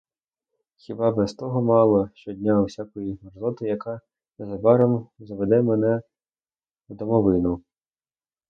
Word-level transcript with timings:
Хіба 0.75 1.11
без 1.11 1.33
того 1.33 1.61
мало 1.61 2.09
щодня 2.13 2.61
усякої 2.61 3.19
мерзоти, 3.21 3.67
яка 3.67 4.01
незабаром 4.39 5.09
зведе 5.19 5.61
мене 5.61 6.01
в 6.89 6.95
домовину? 6.95 7.63